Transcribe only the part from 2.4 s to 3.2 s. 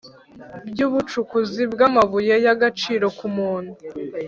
y agaciro